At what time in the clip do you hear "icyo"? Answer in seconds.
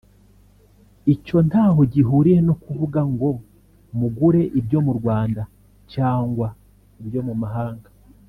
1.13-1.37